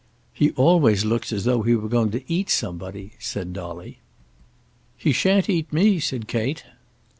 [0.33, 3.99] "He always looks as though he were going to eat somebody," said Dolly.
[4.97, 6.63] "He shan't eat me," said Kate.